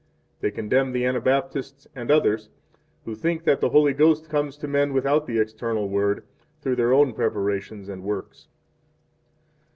[0.39, 2.49] 4 They condemn the Anabaptists and others
[3.05, 6.23] who think that the Holy Ghost comes to men without the external Word,
[6.59, 8.47] through their own preparations and works.